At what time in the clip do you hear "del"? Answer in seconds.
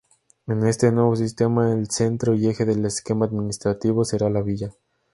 2.65-2.83